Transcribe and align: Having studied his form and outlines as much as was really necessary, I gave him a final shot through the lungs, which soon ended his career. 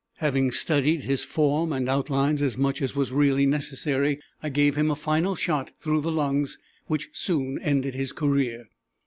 Having 0.15 0.53
studied 0.53 1.01
his 1.03 1.23
form 1.23 1.71
and 1.71 1.87
outlines 1.87 2.41
as 2.41 2.57
much 2.57 2.81
as 2.81 2.95
was 2.95 3.11
really 3.11 3.45
necessary, 3.45 4.19
I 4.41 4.49
gave 4.49 4.75
him 4.75 4.89
a 4.89 4.95
final 4.95 5.35
shot 5.35 5.69
through 5.79 6.01
the 6.01 6.11
lungs, 6.11 6.57
which 6.87 7.09
soon 7.13 7.59
ended 7.59 7.93
his 7.93 8.11
career. 8.11 8.65